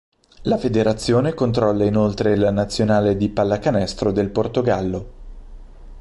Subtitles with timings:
[0.45, 5.11] La federazione controlla inoltre la nazionale di pallacanestro del Portogallo.